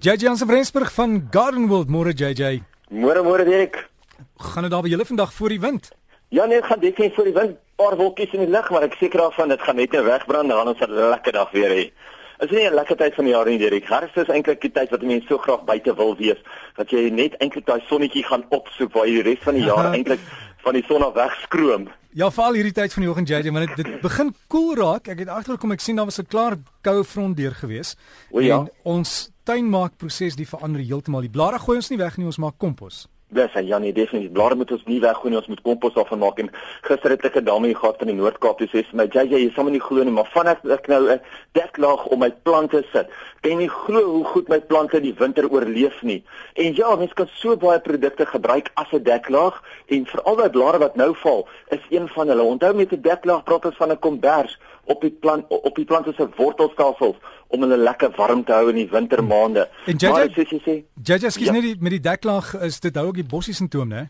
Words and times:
JJ 0.00 0.16
Jansen 0.16 0.48
Rensburg 0.48 0.92
van 0.92 1.28
Garden 1.30 1.66
World, 1.68 1.90
môre 1.92 2.14
JJ. 2.16 2.62
Môre 2.88 3.20
môre 3.20 3.44
Dirk. 3.44 3.82
Gaan 4.40 4.64
dit 4.64 4.72
daar 4.72 4.80
by 4.80 4.88
julle 4.88 5.04
vandag 5.04 5.32
voor 5.36 5.52
die 5.52 5.60
wind? 5.60 5.90
Ja 6.32 6.46
nee, 6.48 6.62
gaan 6.62 6.80
definitief 6.80 7.14
voor 7.14 7.28
die 7.28 7.34
wind. 7.36 7.58
Paar 7.76 7.96
wolkies 8.00 8.32
in 8.32 8.46
die 8.46 8.48
lug, 8.48 8.70
maar 8.72 8.86
ek 8.86 8.96
seker 8.96 9.20
daarvan 9.20 9.52
dit 9.52 9.60
gaan 9.60 9.76
net 9.76 9.92
wegbrand 9.92 10.48
dan 10.48 10.68
ons 10.72 10.80
'n 10.80 10.88
lekker 11.12 11.32
dag 11.32 11.50
weer 11.52 11.68
hê. 11.68 11.84
Is 12.40 12.50
nie 12.50 12.64
'n 12.64 12.74
lekker 12.74 12.96
tyd 12.96 13.14
van 13.14 13.24
die 13.24 13.34
jaar 13.34 13.44
nie 13.44 13.58
Dirk. 13.58 13.88
Herfs 13.88 14.16
is 14.16 14.32
eintlik 14.32 14.60
die 14.60 14.72
tyd 14.72 14.90
wat 14.90 15.02
mense 15.02 15.26
so 15.28 15.36
graag 15.36 15.64
buite 15.64 15.94
wil 15.94 16.16
wees, 16.16 16.40
dat 16.76 16.90
jy 16.90 17.10
net 17.10 17.36
eintlik 17.36 17.66
daai 17.66 17.82
sonnetjie 17.88 18.24
gaan 18.24 18.44
opsoek 18.48 18.92
waar 18.92 19.06
jy 19.06 19.22
die 19.22 19.34
res 19.34 19.44
van 19.44 19.54
die 19.54 19.64
jaar 19.64 19.92
eintlik 19.96 20.20
van 20.64 20.76
die 20.76 20.84
son 20.86 21.02
af 21.02 21.14
wegskroom. 21.14 21.88
Ja, 22.12 22.30
veral 22.34 22.56
hierdie 22.58 22.74
tyd 22.74 22.92
van 22.92 23.04
die 23.04 23.10
oggend 23.10 23.28
JJ, 23.30 23.52
want 23.54 23.76
dit, 23.76 23.84
dit 23.84 24.00
begin 24.02 24.32
koel 24.48 24.74
cool 24.74 24.80
raak. 24.80 25.08
Ek 25.08 25.22
het 25.22 25.28
agtergekom 25.30 25.72
ek 25.76 25.80
sien 25.84 25.96
daar 25.96 26.08
was 26.10 26.18
'n 26.18 26.26
klaar 26.26 26.56
koue 26.82 27.04
front 27.04 27.36
deur 27.36 27.54
gewees. 27.54 27.96
O, 28.30 28.40
ja. 28.40 28.58
En 28.58 28.70
ons 28.82 29.30
tuinmaakproses 29.44 30.36
die 30.36 30.48
verander 30.48 30.82
heeltemal. 30.82 31.20
Die 31.20 31.30
blare 31.30 31.58
gooi 31.58 31.76
ons 31.76 31.90
nie 31.90 31.98
weg 31.98 32.16
nie, 32.16 32.26
ons 32.26 32.38
maak 32.38 32.58
kompos. 32.58 33.06
Dis 33.30 33.54
en 33.54 33.66
Janie 33.66 33.92
definitief 33.94 34.32
blare 34.34 34.56
moet 34.58 34.72
ons 34.74 34.86
nie 34.90 34.98
weggooi 35.02 35.30
nie, 35.30 35.38
ons 35.38 35.50
moet 35.52 35.60
kompos 35.62 35.92
daarvan 35.94 36.18
maak 36.18 36.40
en 36.42 36.48
gister 36.82 37.12
het 37.14 37.24
ek 37.28 37.36
'n 37.38 37.44
dame 37.44 37.74
gehad 37.74 37.98
van 37.98 38.08
die 38.10 38.16
Noord-Kaap 38.16 38.58
toe 38.58 38.66
sê 38.66 38.82
sy 38.82 38.96
my 38.98 39.06
JJ 39.06 39.38
jy 39.38 39.52
sal 39.54 39.64
my 39.64 39.70
nie 39.70 39.80
glo 39.80 40.02
nie, 40.02 40.10
maar 40.10 40.26
vanaf 40.34 40.64
ek 40.64 40.88
nou 40.88 41.12
'n 41.12 41.20
deklaag 41.54 42.06
om 42.06 42.18
my 42.18 42.30
plante 42.42 42.82
sit, 42.92 43.06
kan 43.42 43.58
nie 43.58 43.68
glo 43.68 44.02
hoe 44.02 44.24
goed 44.24 44.48
my 44.48 44.60
plante 44.60 45.00
die 45.00 45.14
winter 45.14 45.48
oorleef 45.48 46.02
nie. 46.02 46.24
En 46.54 46.74
ja, 46.74 46.96
mens 46.96 47.12
kan 47.12 47.28
so 47.34 47.56
baie 47.56 47.78
produkte 47.78 48.26
gebruik 48.26 48.70
as 48.74 48.90
'n 48.92 49.02
deklaag 49.02 49.62
en 49.86 50.06
veral 50.06 50.36
daai 50.36 50.50
blare 50.50 50.78
wat 50.78 50.96
nou 50.96 51.14
val, 51.14 51.46
is 51.68 51.86
een 51.90 52.08
van 52.08 52.28
hulle. 52.28 52.42
Onthou 52.42 52.74
met 52.74 52.92
'n 52.92 53.00
deklaag 53.00 53.44
praat 53.44 53.64
ons 53.64 53.76
van 53.76 53.92
'n 53.92 53.98
kombers 53.98 54.58
op 54.84 55.00
die 55.00 55.10
plant 55.10 55.44
op 55.48 55.74
die 55.76 55.84
plante 55.84 56.12
se 56.16 56.28
wortelstelsels 56.36 57.16
om 57.50 57.66
hulle 57.66 57.76
lekker 57.80 58.14
warm 58.16 58.44
te 58.46 58.54
hou 58.54 58.70
in 58.70 58.78
die 58.80 58.88
wintermaande. 58.90 59.66
En 59.90 59.98
JJ 59.98 60.30
sê 60.36 60.46
jy 60.46 60.60
sê 60.64 60.76
JJ 61.02 61.34
skies 61.34 61.50
ja. 61.50 61.56
net 61.56 61.66
die, 61.66 61.76
met 61.80 61.96
die 61.96 62.02
deklaag 62.04 62.54
is 62.66 62.80
dit 62.80 62.96
hou 62.96 63.10
ook 63.10 63.20
die 63.20 63.26
bossie 63.26 63.54
simptoom, 63.56 63.90
né? 63.90 64.06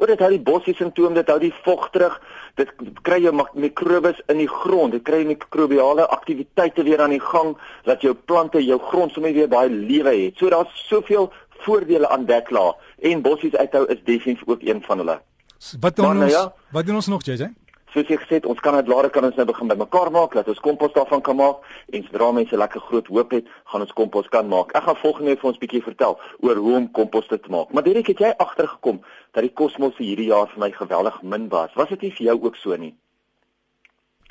Oor 0.00 0.10
dit 0.10 0.22
hou 0.22 0.30
die 0.32 0.42
bossie 0.42 0.74
simptoom, 0.78 1.14
dit 1.14 1.28
hou 1.28 1.38
die 1.42 1.52
vog 1.64 1.88
terug. 1.94 2.16
Dit 2.58 2.70
kry 3.06 3.20
jou 3.22 3.32
mikrobes 3.54 4.18
in 4.32 4.40
die 4.40 4.48
grond. 4.50 4.94
Dit 4.96 5.04
kry 5.06 5.22
mikrobiale 5.28 6.06
aktiwiteite 6.16 6.84
weer 6.88 7.02
aan 7.04 7.14
die 7.14 7.22
gang 7.22 7.54
dat 7.88 8.02
jou 8.04 8.14
plante, 8.14 8.62
jou 8.64 8.80
grond 8.90 9.12
sommer 9.12 9.34
weer 9.36 9.50
baie 9.50 9.70
lewe 9.70 10.14
het. 10.24 10.40
So 10.40 10.50
daar's 10.52 10.72
soveel 10.88 11.30
voordele 11.64 12.08
aan 12.08 12.24
deklaag 12.24 12.78
en 13.10 13.22
bossies 13.22 13.56
uithou 13.56 13.84
is 13.92 14.00
definitief 14.04 14.48
ook 14.48 14.62
een 14.64 14.82
van 14.82 15.04
hulle. 15.04 15.20
Wat 15.80 15.96
doen 15.96 16.04
nou 16.16 16.24
ons? 16.24 16.32
Ja, 16.32 16.52
wat 16.72 16.86
doen 16.86 16.94
ons 16.94 17.06
nog, 17.06 17.24
JJ? 17.24 17.50
Soos 17.92 18.08
jy 18.08 18.18
gesê 18.20 18.38
het, 18.38 18.46
ons 18.46 18.60
kan 18.62 18.76
dit 18.78 18.88
later 18.90 19.10
kan 19.10 19.26
ons 19.26 19.36
nou 19.38 19.46
begin 19.48 19.70
bymekaar 19.72 20.10
maak, 20.14 20.34
dat 20.38 20.48
ons 20.48 20.62
kompos 20.64 20.94
daarvan 20.96 21.22
kan 21.26 21.36
maak 21.36 21.66
en 21.92 22.06
sodra 22.06 22.30
mense 22.36 22.56
lekker 22.62 22.84
groot 22.88 23.10
hoop 23.12 23.36
het, 23.36 23.50
gaan 23.72 23.84
ons 23.86 23.92
kompos 23.98 24.30
kan 24.34 24.48
maak. 24.48 24.72
Ek 24.78 24.86
gaan 24.86 24.98
volgende 25.02 25.32
week 25.32 25.42
vir 25.42 25.50
ons 25.52 25.60
bietjie 25.62 25.82
vertel 25.84 26.18
oor 26.46 26.62
hoe 26.64 26.76
om 26.80 26.88
kompos 26.96 27.28
te 27.30 27.40
maak. 27.50 27.72
Maar 27.74 27.86
Derek, 27.86 28.12
het 28.14 28.22
jy 28.22 28.32
agtergekom 28.36 29.02
dat 29.34 29.46
die 29.46 29.54
kosmos 29.54 29.96
vir 29.98 30.06
hierdie 30.06 30.30
jaar 30.30 30.50
vir 30.54 30.64
my 30.64 30.72
geweldig 30.74 31.22
min 31.22 31.48
was? 31.52 31.74
Was 31.78 31.92
dit 31.94 32.08
nie 32.08 32.14
vir 32.18 32.30
jou 32.30 32.40
ook 32.48 32.58
so 32.60 32.76
nie? 32.76 32.94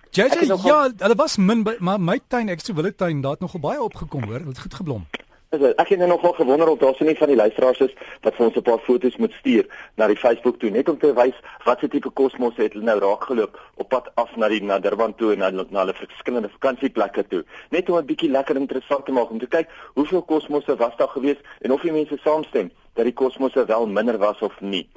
JJ, 0.09 0.47
ja, 0.65 0.77
hulle 0.97 1.15
was 1.15 1.37
min, 1.37 1.61
maar 1.80 1.99
my 2.02 2.17
tuin, 2.27 2.49
ek 2.49 2.63
sê 2.65 2.73
wille 2.73 2.95
tuin, 2.97 3.21
daar 3.21 3.37
het 3.37 3.43
nogal 3.45 3.61
baie 3.61 3.81
opgekom 3.83 4.25
hoor, 4.25 4.41
dit 4.41 4.55
het 4.55 4.63
goed 4.65 4.80
geblom. 4.81 5.03
Is 5.50 5.59
dit? 5.59 5.80
Ek 5.81 5.89
het 5.89 5.97
nou 5.97 6.08
nogal 6.11 6.33
gewonder 6.38 6.69
of 6.69 6.78
daar 6.78 6.94
so 6.95 7.05
nie 7.05 7.17
van 7.17 7.31
die 7.31 7.36
luisteraars 7.36 7.80
is 7.81 7.94
wat 8.22 8.36
vir 8.38 8.45
ons 8.45 8.58
'n 8.58 8.61
paar 8.61 8.81
foto's 8.86 9.16
moet 9.17 9.33
stuur 9.33 9.66
na 9.97 10.08
die 10.08 10.17
Facebook 10.23 10.59
toe 10.59 10.69
net 10.69 10.89
om 10.89 10.97
te 10.97 11.14
wys 11.14 11.39
wat 11.66 11.80
se 11.80 11.88
tipe 11.88 12.09
kosmos 12.09 12.55
het 12.55 12.73
hulle 12.73 12.86
nou 12.86 13.00
raakgeloop 13.00 13.58
op 13.75 13.89
pad 13.89 14.11
af 14.14 14.36
na 14.36 14.47
die 14.47 14.61
na 14.64 14.80
Durban 14.80 15.16
toe 15.16 15.31
en 15.31 15.39
na, 15.39 15.50
na 15.50 15.80
hulle 15.80 15.94
verskillende 15.94 16.50
vakansieplekke 16.50 17.27
toe. 17.27 17.44
Net 17.70 17.89
om 17.89 17.97
'n 17.97 18.05
bietjie 18.05 18.30
lekker 18.30 18.55
interessant 18.55 19.05
te 19.05 19.11
maak 19.11 19.30
om 19.30 19.39
te 19.39 19.47
kyk 19.47 19.70
hoeveel 19.94 20.22
kosmosse 20.22 20.75
was 20.75 20.95
daar 20.97 21.09
gewees 21.17 21.42
en 21.61 21.72
of 21.72 21.81
die 21.81 21.92
mense 21.92 22.17
saamstem 22.17 22.72
dat 22.94 23.03
die 23.05 23.14
kosmosse 23.14 23.66
wel 23.66 23.88
minder 23.88 24.17
was 24.17 24.39
of 24.39 24.61
nie. 24.61 24.89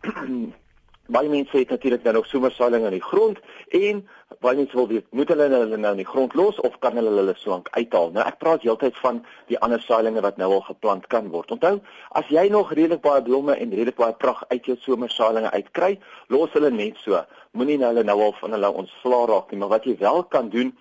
baie 1.06 1.28
mense 1.28 1.56
het 1.56 1.68
natuurlik 1.68 2.02
nou 2.02 2.14
nog 2.14 2.26
somersaailinge 2.26 2.88
in 2.88 2.96
die 2.96 3.02
grond 3.04 3.38
en 3.76 4.00
baie 4.40 4.56
mense 4.56 4.76
wil 4.76 4.88
weet 4.88 5.04
moet 5.12 5.28
hulle 5.28 5.48
hulle 5.52 5.76
nou 5.76 5.92
in 5.92 6.00
die 6.00 6.08
grond 6.08 6.34
los 6.34 6.60
of 6.64 6.78
kan 6.80 6.96
hulle 6.96 7.12
hulle 7.12 7.34
swank 7.36 7.68
uithaal? 7.76 8.10
Nou 8.14 8.24
ek 8.24 8.38
praat 8.40 8.64
heeltyd 8.64 8.96
van 9.02 9.20
die 9.52 9.58
ander 9.58 9.82
saailinge 9.84 10.24
wat 10.24 10.40
nou 10.40 10.50
al 10.56 10.64
geplant 10.64 11.06
kan 11.12 11.28
word. 11.34 11.52
Onthou 11.52 11.78
as 12.20 12.32
jy 12.32 12.48
nog 12.52 12.72
redelik 12.72 13.04
baie 13.04 13.22
blomme 13.22 13.56
en 13.56 13.70
redelik 13.70 14.00
baie 14.00 14.16
pragt 14.16 14.48
uit 14.48 14.64
jou 14.70 14.76
somersaailinge 14.80 15.52
uitkry 15.52 15.98
los 16.32 16.52
hulle 16.56 16.72
net 16.72 17.00
so. 17.04 17.20
Moenie 17.52 17.78
nou 17.78 17.92
hulle 17.92 18.06
nou 18.08 18.18
al 18.24 18.36
van 18.40 18.56
hulle 18.56 18.72
ontsla 18.82 19.24
raak 19.30 19.52
nie 19.52 19.60
maar 19.60 19.76
wat 19.76 19.84
jy 19.88 19.98
wel 20.00 20.24
kan 20.32 20.48
doen 20.50 20.72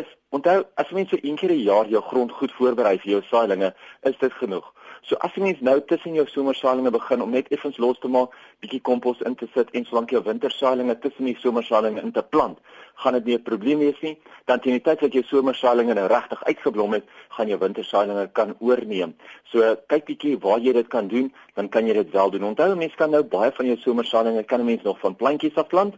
is 0.00 0.08
onthou 0.36 0.58
as 0.74 0.90
mense 0.90 1.18
een 1.22 1.36
keer 1.36 1.52
'n 1.52 1.66
jaar 1.70 1.86
jou 1.88 2.02
grond 2.02 2.32
goed 2.32 2.52
voorberei 2.58 2.98
vir 2.98 3.10
jou 3.12 3.22
saailinge 3.30 3.74
is 4.02 4.18
dit 4.18 4.32
genoeg 4.32 4.72
So 5.02 5.16
as 5.26 5.34
jy 5.34 5.42
mens 5.42 5.60
nou 5.66 5.80
tussen 5.90 6.14
jou 6.14 6.22
somersaailinge 6.30 6.92
begin 6.94 7.22
om 7.24 7.32
net 7.34 7.48
effens 7.54 7.78
los 7.82 7.98
te 7.98 8.08
maak, 8.14 8.36
bietjie 8.62 8.78
kompos 8.86 9.18
in 9.26 9.34
te 9.34 9.48
sit 9.50 9.72
en 9.74 9.86
solank 9.88 10.12
jou 10.14 10.20
wintersaailinge 10.22 10.94
tussen 11.02 11.26
die 11.26 11.34
somersaailinge 11.42 12.04
in 12.06 12.12
te 12.14 12.22
plant, 12.22 12.60
gaan 13.02 13.18
dit 13.18 13.24
nie 13.24 13.34
'n 13.34 13.42
probleem 13.42 13.82
wees 13.82 13.98
nie. 14.00 14.14
Dan 14.46 14.60
teen 14.60 14.78
die 14.78 14.84
tyd 14.86 15.00
dat 15.00 15.12
jou 15.12 15.24
somersaailinge 15.26 15.94
nou 15.94 16.06
regtig 16.06 16.44
uitgeblom 16.44 16.92
het, 16.92 17.04
gaan 17.30 17.48
jou 17.48 17.58
wintersaailinge 17.58 18.28
kan 18.32 18.54
oorneem. 18.60 19.16
So 19.50 19.74
kyk 19.88 20.04
bietjie 20.06 20.38
waar 20.38 20.60
jy 20.60 20.72
dit 20.72 20.88
kan 20.88 21.08
doen, 21.08 21.34
dan 21.54 21.68
kan 21.68 21.86
jy 21.86 21.92
dit 21.92 22.10
wel 22.10 22.30
doen. 22.30 22.44
Onthou 22.44 22.76
mense 22.76 22.96
kan 22.96 23.10
nou 23.10 23.24
baie 23.24 23.50
van 23.50 23.66
jou 23.66 23.76
somersaailinge 23.76 24.44
kan 24.44 24.64
mense 24.64 24.84
nog 24.84 25.00
van 25.00 25.16
plantjies 25.16 25.56
af 25.56 25.66
plant 25.66 25.94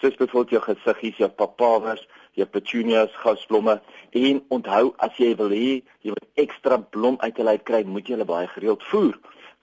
soos 0.00 0.16
byvoorbeeld 0.16 0.50
jou 0.50 0.62
gesiggies, 0.62 1.16
jou 1.16 1.30
papawers, 1.30 2.08
jou 2.36 2.46
petunias, 2.46 3.12
gasblomme 3.22 3.78
en 4.12 4.42
onthou 4.52 4.92
as 5.06 5.16
jy 5.20 5.32
wil 5.40 5.54
hê 5.56 5.80
jy 6.04 6.12
wil 6.12 6.26
ekstra 6.44 6.78
blom 6.78 7.16
uit 7.24 7.40
hulle 7.40 7.56
kry, 7.68 7.82
moet 7.84 8.06
jy 8.06 8.16
hulle 8.16 8.28
baie 8.28 8.48
gereeld 8.52 8.84
voer. 8.90 9.16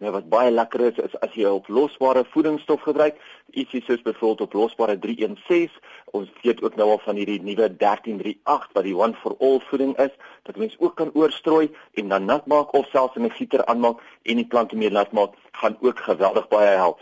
Nou 0.04 0.12
wat 0.12 0.26
baie 0.28 0.52
lekker 0.52 0.82
is 0.90 0.98
is 1.00 1.14
as 1.24 1.36
jy 1.38 1.48
oplosbare 1.48 2.26
voedingsstof 2.34 2.82
gebruik, 2.84 3.20
ietsie 3.56 3.80
soos 3.86 4.02
byvoorbeeld 4.04 4.42
oplosbare 4.48 4.98
316. 5.00 5.78
Ons 6.18 6.32
weet 6.42 6.64
ook 6.66 6.76
nou 6.76 6.90
al 6.96 7.00
van 7.06 7.20
hierdie 7.22 7.40
nuwe 7.40 7.70
1338 7.70 8.74
wat 8.76 8.88
die 8.88 8.96
one 8.98 9.16
for 9.22 9.38
all 9.40 9.62
voeding 9.70 9.94
is, 10.04 10.12
dat 10.50 10.60
mens 10.60 10.76
ook 10.80 10.98
kan 11.00 11.14
oorstrooi 11.14 11.70
en 12.02 12.10
dan 12.12 12.26
nat 12.28 12.50
maak 12.52 12.74
of 12.74 12.90
selfs 12.92 13.16
in 13.16 13.30
'n 13.30 13.38
gieter 13.38 13.66
aanmaak 13.66 14.02
en 14.24 14.42
die 14.42 14.50
plante 14.56 14.76
meer 14.76 14.92
nat 14.92 15.12
maak, 15.12 15.38
gaan 15.52 15.78
ook 15.80 16.00
geweldig 16.00 16.48
baie 16.48 16.76
help. 16.76 17.00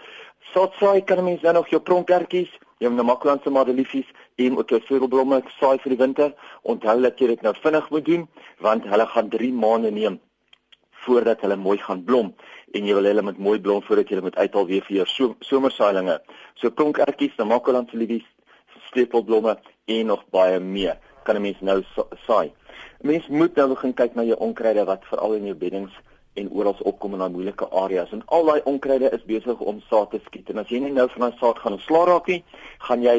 Soutsaai 0.53 1.01
kan 1.03 1.23
mens 1.23 1.41
dan 1.41 1.53
nog 1.53 1.69
jou 1.69 1.81
pronkertjies 1.81 2.53
jy 2.81 2.89
moet 2.89 3.05
maklanse 3.05 3.53
madeliefies 3.53 4.09
en 4.41 4.57
ook 4.57 4.73
jou 4.73 4.81
vogelblomme 4.87 5.41
saai 5.59 5.77
vir 5.83 5.93
die 5.93 5.99
winter. 6.01 6.33
Onthou 6.65 6.97
dat 7.03 7.19
jy 7.21 7.27
dit 7.35 7.43
nou 7.45 7.53
vinnig 7.61 7.89
moet 7.93 8.05
doen 8.05 8.27
want 8.65 8.87
hulle 8.89 9.05
gaan 9.13 9.29
3 9.29 9.51
maande 9.53 9.91
neem 9.93 10.19
voordat 11.05 11.41
hulle 11.45 11.57
mooi 11.57 11.77
gaan 11.81 12.03
blom 12.05 12.33
en 12.73 12.87
jy 12.87 12.95
wil 12.97 13.09
hulle 13.09 13.25
met 13.25 13.37
mooi 13.37 13.59
blom 13.59 13.81
voordat 13.85 14.09
jy 14.09 14.17
hulle 14.17 14.27
moet 14.29 14.37
uithaal 14.37 14.67
weer 14.69 14.85
vir 14.87 14.97
jou 15.01 15.07
so, 15.13 15.35
somersaailinge. 15.45 16.17
So 16.55 16.69
pronkertjies, 16.69 17.37
maklanse 17.37 17.97
liefies, 17.97 18.25
steepelblomme 18.89 19.57
en 19.85 20.05
nog 20.13 20.25
baie 20.33 20.59
meer 20.59 20.97
kan 21.23 21.35
'n 21.35 21.41
mens 21.41 21.61
nou 21.61 21.83
saai. 22.25 22.49
'n 22.49 23.07
Mens 23.07 23.27
moet 23.27 23.55
nou 23.55 23.67
begin 23.69 23.93
kyk 23.93 24.15
na 24.15 24.23
jou 24.23 24.37
onkruide 24.37 24.85
wat 24.85 25.05
veral 25.05 25.33
in 25.33 25.45
jou 25.45 25.55
beddings 25.55 25.93
en 26.33 26.49
oral 26.51 26.75
opkom 26.79 27.13
in 27.13 27.19
daai 27.19 27.33
moeilike 27.33 27.67
areas 27.83 28.11
en 28.11 28.23
al 28.25 28.45
daai 28.45 28.61
onkruide 28.71 29.11
is 29.11 29.23
besig 29.27 29.59
om 29.59 29.81
saad 29.89 30.11
te 30.11 30.19
skiet 30.25 30.49
en 30.49 30.63
as 30.63 30.69
jy 30.69 30.79
nie 30.79 30.93
nou 30.95 31.07
van 31.15 31.27
daai 31.27 31.39
saad 31.39 31.59
gaan 31.59 31.77
ontslaa 31.77 32.05
raak 32.07 32.27
nie, 32.27 32.43
gaan 32.87 33.03
jy 33.03 33.17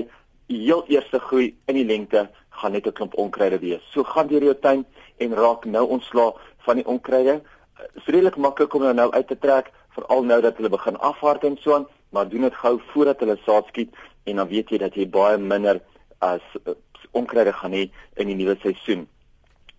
heel 0.49 0.85
eerste 0.89 1.21
groei 1.21 1.53
in 1.67 1.79
die 1.81 1.89
lengte 1.89 2.29
gaan 2.61 2.73
net 2.73 2.87
'n 2.87 2.93
klomp 2.93 3.15
onkruide 3.15 3.59
wees. 3.59 3.83
So 3.93 4.05
gaan 4.05 4.27
deur 4.27 4.45
jou 4.45 4.55
tuin 4.55 4.85
en 5.19 5.35
raak 5.35 5.65
nou 5.65 5.87
ontslaa 5.89 6.33
van 6.59 6.77
die 6.77 6.87
onkruide. 6.87 7.41
Dit 7.77 7.91
is 7.95 8.07
redelik 8.15 8.37
maklik 8.37 8.75
om 8.75 8.95
nou 8.95 9.11
uit 9.11 9.29
te 9.29 9.39
trek, 9.39 9.73
veral 9.89 10.23
nou 10.23 10.41
dat 10.41 10.57
hulle 10.57 10.69
begin 10.69 10.97
afhard 10.97 11.45
en 11.45 11.57
so 11.61 11.75
aan, 11.75 11.87
maar 12.11 12.29
doen 12.29 12.41
dit 12.41 12.55
gou 12.55 12.81
voordat 12.93 13.21
hulle 13.21 13.39
saad 13.47 13.67
skiet 13.67 13.95
en 14.25 14.37
dan 14.37 14.49
weet 14.49 14.71
jy 14.71 14.79
dat 14.79 14.95
jy 14.95 15.09
baie 15.09 15.39
minder 15.39 15.81
as 16.19 16.41
uh, 16.67 16.75
onkruide 17.11 17.53
gaan 17.53 17.73
hê 17.73 17.91
in 18.15 18.27
die 18.27 18.37
nuwe 18.37 18.57
seisoen. 18.63 19.09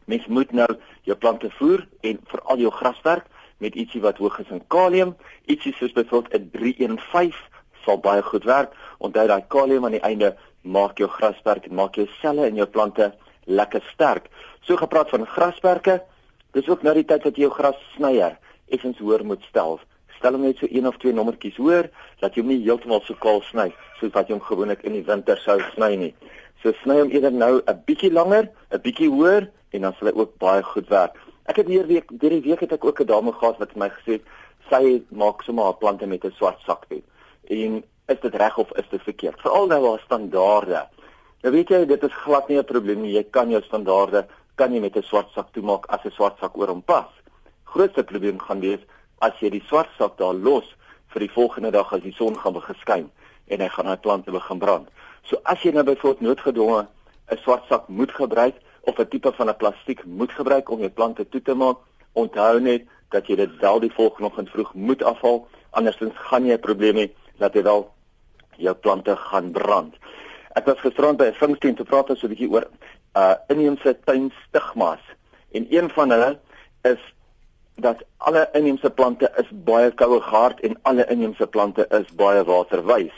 Mens 0.05 0.25
moet 0.27 0.51
nou 0.51 0.69
jou 1.07 1.17
plante 1.17 1.49
voer 1.59 1.87
en 2.01 2.19
veral 2.31 2.57
jou 2.57 2.71
graswerk 2.71 3.25
met 3.63 3.75
ietsie 3.75 4.01
wat 4.01 4.17
hoog 4.17 4.39
is 4.39 4.51
in 4.51 4.63
kalium, 4.67 5.15
ietsie 5.45 5.73
soos 5.73 5.91
byvoorbeeld 5.95 6.33
'n 6.33 6.49
315 6.51 7.33
sal 7.85 7.99
baie 7.99 8.21
goed 8.21 8.43
werk. 8.43 8.73
Onthou 8.97 9.27
daai 9.27 9.43
kalium 9.47 9.85
aan 9.85 9.97
die 9.97 10.07
einde 10.09 10.35
maak 10.61 10.97
jou 10.97 11.09
graswerk 11.09 11.65
en 11.65 11.75
maak 11.75 11.95
jou 11.95 12.07
selle 12.21 12.47
in 12.47 12.55
jou 12.55 12.67
plante 12.67 13.13
lekker 13.45 13.83
sterk. 13.93 14.29
So 14.61 14.75
gepraat 14.75 15.09
van 15.09 15.27
graswerke, 15.27 16.01
dis 16.51 16.69
ook 16.69 16.83
nou 16.83 16.93
die 16.93 17.05
tyd 17.05 17.23
dat 17.23 17.35
jy 17.35 17.47
jou 17.47 17.51
gras 17.51 17.79
snyer 17.95 18.37
effens 18.67 18.97
hoër 18.97 19.25
moet 19.25 19.43
stel. 19.49 19.79
Stel 20.23 20.37
hom 20.37 20.45
net 20.47 20.61
so 20.61 20.67
een 20.71 20.85
of 20.87 20.95
twee 21.03 21.11
nommertjies 21.11 21.57
hoër 21.59 21.89
dat 22.21 22.31
jy 22.31 22.39
hom 22.39 22.51
nie 22.53 22.61
heeltemal 22.63 23.01
so 23.03 23.17
kaal 23.19 23.41
sny 23.43 23.65
soos 23.99 24.13
wat 24.15 24.29
jy 24.29 24.37
hom 24.37 24.45
gewoonlik 24.45 24.85
in 24.87 24.93
die 24.95 25.03
winter 25.03 25.35
sou 25.43 25.57
sny 25.73 25.89
nie. 25.99 26.13
So 26.63 26.71
sny 26.79 26.95
hom 27.01 27.09
eerder 27.11 27.33
nou 27.35 27.59
'n 27.59 27.81
bietjie 27.87 28.11
langer, 28.13 28.47
'n 28.71 28.79
bietjie 28.85 29.09
hoër 29.11 29.49
en 29.73 29.81
dan 29.81 29.95
sal 29.99 30.07
hy 30.07 30.13
ook 30.15 30.37
baie 30.39 30.63
goed 30.63 30.87
werk. 30.87 31.19
Ek 31.51 31.57
het 31.57 31.67
hier 31.67 31.87
week 31.87 32.07
hierdie 32.07 32.39
week 32.47 32.61
het 32.61 32.71
ek 32.71 32.85
ook 32.85 33.01
'n 33.01 33.05
dame 33.05 33.33
gehad 33.33 33.59
wat 33.59 33.75
my 33.75 33.89
gesê 33.89 34.11
het 34.15 34.23
sy 34.69 35.03
maak 35.11 35.43
sommer 35.43 35.65
haar 35.65 35.75
plante 35.75 36.07
met 36.07 36.23
'n 36.23 36.31
swart 36.31 36.59
sak 36.65 36.85
toe. 36.87 37.01
En 37.49 37.83
is 38.07 38.19
dit 38.21 38.35
reg 38.35 38.57
of 38.57 38.71
is 38.77 38.89
dit 38.89 39.01
verkeerd? 39.01 39.41
Veral 39.41 39.67
nou 39.67 39.89
haar 39.89 40.01
standaarde. 40.05 40.87
Nou 41.43 41.53
weet 41.53 41.69
jy 41.69 41.85
dit 41.85 42.03
is 42.03 42.13
glad 42.23 42.47
nie 42.47 42.57
'n 42.59 42.63
probleem 42.63 43.01
nie. 43.01 43.11
Jy 43.11 43.23
kan 43.29 43.49
jou 43.49 43.61
standaarde 43.61 44.25
kan 44.55 44.73
jy 44.73 44.79
met 44.79 44.95
'n 44.95 45.03
swart 45.03 45.27
sak 45.35 45.51
toemaak 45.51 45.85
as 45.87 46.05
'n 46.05 46.11
swart 46.11 46.39
sak 46.39 46.57
oor 46.57 46.67
hom 46.67 46.81
pas. 46.81 47.11
grootste 47.63 48.03
probleem 48.03 48.39
gaan 48.39 48.59
wees 48.59 48.79
as 49.27 49.39
jy 49.39 49.49
die 49.53 49.63
swart 49.67 49.89
sak 49.97 50.17
daar 50.19 50.35
los 50.35 50.67
vir 51.13 51.25
die 51.25 51.33
volgende 51.35 51.71
dag 51.71 51.93
as 51.93 52.03
die 52.03 52.15
son 52.17 52.35
gaan 52.39 52.55
begin 52.57 52.79
skyn 52.81 53.07
en 53.47 53.63
hy 53.63 53.69
gaan 53.71 53.89
daai 53.89 54.03
plante 54.05 54.31
begin 54.31 54.59
brand. 54.59 54.87
So 55.29 55.39
as 55.45 55.63
jy 55.63 55.71
nou 55.71 55.85
byvoorbeeld 55.87 56.25
noodgedwonge 56.27 56.87
'n 57.31 57.37
swart 57.43 57.67
sak 57.69 57.87
moet 57.87 58.11
gebruik 58.11 58.55
of 58.81 58.99
'n 58.99 59.07
tipe 59.07 59.31
van 59.31 59.49
'n 59.49 59.55
plastiek 59.55 60.05
moet 60.05 60.31
gebruik 60.31 60.69
om 60.69 60.79
jou 60.79 60.89
plante 60.89 61.29
toe 61.29 61.41
te 61.41 61.53
maak, 61.53 61.77
onthou 62.13 62.59
net 62.59 62.83
dat 63.09 63.27
jy 63.27 63.35
dit 63.35 63.57
wel 63.59 63.79
die 63.79 63.93
volgende 63.93 64.29
oggend 64.29 64.49
vroeg 64.49 64.73
moet 64.73 65.03
afhaal, 65.03 65.47
andersins 65.69 66.13
gaan 66.15 66.45
jy 66.45 66.53
'n 66.53 66.59
probleem 66.59 66.95
hê 66.95 67.09
dat 67.37 67.53
dit 67.53 67.65
al 67.67 67.91
jou 68.57 68.75
plante 68.75 69.15
gaan 69.15 69.51
brand. 69.51 69.95
Ek 70.55 70.65
was 70.65 70.79
gisterand 70.79 71.17
by 71.17 71.25
'n 71.25 71.33
funksie 71.33 71.69
om 71.69 71.75
te 71.75 71.83
praat 71.83 72.07
so 72.07 72.27
'n 72.27 72.29
bietjie 72.29 72.49
oor 72.49 72.67
uh 73.15 73.35
inheemse 73.47 73.99
tuinstigmas 74.03 75.01
en 75.51 75.67
een 75.69 75.89
van 75.89 76.09
hulle 76.09 76.39
is 76.81 76.99
dat 77.75 78.03
alle 78.17 78.49
inheemse 78.53 78.89
plante 78.89 79.31
is 79.37 79.49
baie 79.65 79.91
koue 79.91 80.21
gehard 80.21 80.59
en 80.59 80.77
alle 80.81 81.05
inheemse 81.09 81.47
plante 81.47 81.87
is 81.89 82.11
baie 82.15 82.43
waterwys. 82.43 83.15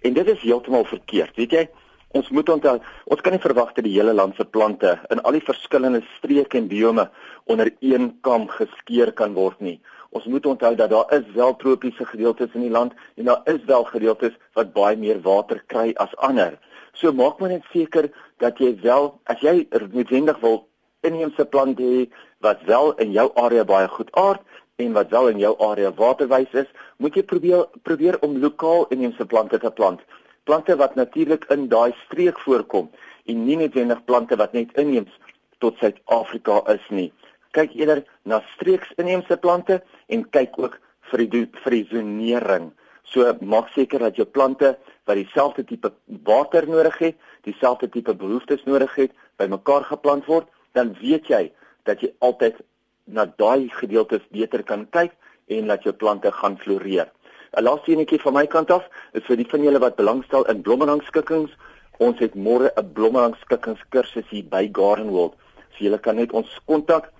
En 0.00 0.12
dit 0.12 0.28
is 0.28 0.40
heeltemal 0.40 0.84
verkeerd, 0.84 1.36
weet 1.36 1.50
jy? 1.50 1.68
Ons 2.16 2.30
moet 2.32 2.48
onthou, 2.48 2.78
ons 3.04 3.20
kan 3.20 3.34
nie 3.36 3.42
verwag 3.42 3.74
dat 3.76 3.84
die 3.84 3.92
hele 3.98 4.14
land 4.16 4.36
se 4.36 4.44
plante 4.44 4.94
in 5.12 5.20
al 5.28 5.36
die 5.36 5.44
verskillende 5.44 6.00
streke 6.16 6.56
en 6.56 6.68
biome 6.70 7.10
onder 7.52 7.68
een 7.84 8.14
kam 8.24 8.46
geskeer 8.48 9.12
kan 9.12 9.34
word 9.36 9.60
nie. 9.60 9.76
Ons 10.16 10.24
moet 10.24 10.46
onthou 10.46 10.72
dat 10.74 10.90
daar 10.90 11.12
is 11.12 11.26
wel 11.34 11.52
tropiese 11.60 12.06
gedeeltes 12.08 12.54
in 12.56 12.64
die 12.64 12.72
land 12.72 12.94
en 13.16 13.28
daar 13.28 13.42
is 13.44 13.60
wel 13.68 13.84
gedeeltes 13.84 14.38
wat 14.56 14.72
baie 14.72 14.96
meer 14.96 15.20
water 15.20 15.60
kry 15.66 15.92
as 16.00 16.16
ander. 16.16 16.56
So 16.96 17.12
maak 17.12 17.38
maar 17.38 17.52
net 17.52 17.68
seker 17.72 18.08
dat 18.40 18.58
jy 18.58 18.72
wel 18.80 19.12
as 19.28 19.44
jy 19.44 19.66
noodwendig 19.92 20.40
wil 20.40 20.62
inheemse 21.06 21.44
plante 21.44 21.82
hê 21.82 22.06
wat 22.44 22.62
wel 22.66 22.94
in 23.02 23.12
jou 23.12 23.30
area 23.34 23.64
baie 23.64 23.88
goed 23.88 24.10
aard 24.12 24.40
en 24.76 24.92
wat 24.92 25.10
wel 25.10 25.28
in 25.28 25.38
jou 25.38 25.54
area 25.70 25.90
waterwys 25.94 26.52
is, 26.52 26.70
moet 26.98 27.14
jy 27.14 27.22
probeer 27.22 27.66
probeer 27.82 28.18
om 28.22 28.38
lokaal 28.38 28.86
inheemse 28.94 29.26
plante 29.26 29.58
te 29.58 29.70
plant 29.70 30.00
plante 30.48 30.76
wat 30.80 30.94
natuurlik 30.94 31.44
in 31.52 31.66
daai 31.68 31.92
streek 32.06 32.38
voorkom 32.40 32.86
en 33.28 33.40
nie 33.44 33.56
noodwendig 33.60 33.98
plante 34.08 34.36
wat 34.40 34.54
net 34.56 34.70
inheems 34.80 35.12
tot 35.60 35.76
Suid-Afrika 35.82 36.62
is 36.72 36.84
nie. 36.88 37.10
Kyk 37.52 37.74
eerder 37.76 38.00
na 38.24 38.38
streeks 38.54 38.94
inheemse 39.02 39.36
plante 39.42 39.82
en 40.08 40.24
kyk 40.36 40.56
ook 40.56 40.78
vir 41.10 41.24
die 41.34 41.44
frisonering. 41.64 42.70
So 43.12 43.28
maak 43.40 43.68
seker 43.74 44.06
dat 44.06 44.16
jou 44.16 44.24
plante 44.24 44.72
wat 45.08 45.20
dieselfde 45.20 45.66
tipe 45.68 45.92
water 46.24 46.68
nodig 46.68 46.96
het, 47.04 47.20
dieselfde 47.44 47.90
tipe 47.92 48.16
behoeftes 48.16 48.64
nodig 48.64 48.94
het, 48.96 49.12
bymekaar 49.40 49.84
geplant 49.90 50.24
word, 50.32 50.48
dan 50.72 50.96
weet 51.00 51.28
jy 51.28 51.52
dat 51.84 52.00
jy 52.00 52.12
altyd 52.18 52.60
na 53.04 53.24
daai 53.26 53.68
gedeeltes 53.72 54.24
beter 54.30 54.62
kan 54.62 54.86
kyk 54.90 55.12
en 55.48 55.66
dat 55.66 55.82
jou 55.82 55.94
plante 55.94 56.32
gaan 56.32 56.58
floreer. 56.58 57.08
'n 57.56 57.64
Laaste 57.64 57.92
enetjie 57.92 58.20
van 58.20 58.34
my 58.34 58.46
kant 58.46 58.70
af 58.70 58.84
is 59.12 59.24
vir 59.24 59.36
die 59.36 59.48
van 59.48 59.62
julle 59.62 59.80
wat 59.80 59.96
belangstel 59.96 60.44
in 60.52 60.62
blommerangskikkings. 60.62 61.52
Ons 61.98 62.18
het 62.18 62.34
môre 62.34 62.70
'n 62.76 62.92
blommerangskikkingskursus 62.92 64.28
hier 64.30 64.44
by 64.44 64.68
Garden 64.72 65.10
World. 65.10 65.34
So 65.72 65.84
julle 65.84 65.98
kan 65.98 66.16
net 66.16 66.32
ons 66.32 66.60
kontak 66.66 67.12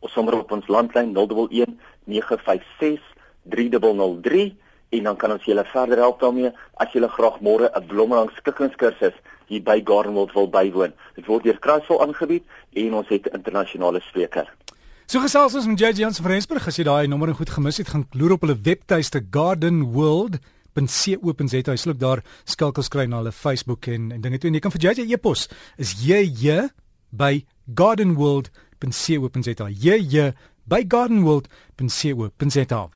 ons 0.00 0.12
sommer 0.12 0.34
op 0.34 0.52
ons 0.52 0.68
landlyn 0.68 1.14
011 1.14 1.76
956 2.04 3.00
3003 3.42 4.56
en 4.90 5.02
dan 5.02 5.16
kan 5.16 5.32
ons 5.32 5.44
julle 5.44 5.64
verder 5.64 5.98
help 5.98 6.20
daarmee 6.20 6.52
as 6.74 6.92
julle 6.92 7.08
graag 7.08 7.40
môre 7.40 7.70
'n 7.74 7.86
blommerangskikkingskursus 7.86 9.14
hier 9.50 9.62
by 9.66 9.80
Garden 9.84 10.14
World 10.14 10.32
wil 10.36 10.46
bywoon. 10.50 10.92
Dit 11.18 11.26
word 11.26 11.44
deur 11.44 11.58
Kraaival 11.58 12.02
aangebied 12.06 12.44
en 12.78 12.94
ons 12.94 13.08
het 13.10 13.26
'n 13.26 13.34
internasionale 13.36 14.00
spreker. 14.00 14.46
So 15.06 15.20
gesels 15.20 15.54
ons 15.54 15.66
met 15.66 15.78
JJ 15.78 15.92
Jansen 16.04 16.22
van 16.22 16.32
Rensburg 16.32 16.66
as 16.66 16.76
jy 16.76 16.84
daai 16.84 17.08
nommer 17.08 17.34
goed 17.34 17.50
gemis 17.50 17.76
het, 17.76 17.88
gaan 17.88 18.06
loer 18.12 18.32
op 18.32 18.40
hulle 18.40 18.60
webtuiste 18.62 19.20
gardenworld.co.za. 19.30 21.72
Jy 21.72 21.76
sal 21.76 21.92
ook 21.92 21.98
daar 21.98 22.22
skakels 22.44 22.88
kry 22.88 23.06
na 23.06 23.16
hulle 23.16 23.32
Facebook 23.32 23.86
en 23.86 24.12
en 24.12 24.20
dinge 24.20 24.38
toe 24.38 24.48
en 24.48 24.54
jy 24.54 24.60
kan 24.60 24.70
vir 24.70 24.80
JJ 24.80 25.12
e-pos 25.12 25.48
is 25.76 25.92
JJ 26.06 26.68
by 27.10 27.44
gardenworld.co.za. 27.74 29.68
JJ 29.68 30.32
by 30.64 30.84
gardenworld.co.za. 30.86 32.90